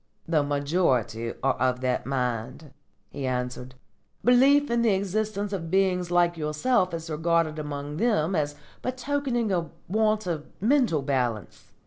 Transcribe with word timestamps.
"The 0.27 0.41
majority 0.41 1.31
are 1.43 1.53
of 1.57 1.81
that 1.81 2.07
mind," 2.07 2.73
he 3.11 3.27
answered. 3.27 3.75
"Belief 4.25 4.71
in 4.71 4.81
the 4.81 4.95
existence 4.95 5.53
of 5.53 5.69
beings 5.69 6.09
like 6.09 6.37
yourself 6.37 6.91
is 6.95 7.07
regarded 7.07 7.59
among 7.59 7.97
them 7.97 8.33
as 8.35 8.55
betokening 8.81 9.51
a 9.51 9.69
want 9.87 10.25
of 10.25 10.47
mental 10.59 11.03
balance. 11.03 11.71